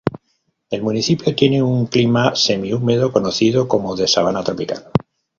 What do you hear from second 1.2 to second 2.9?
tiene un clima semi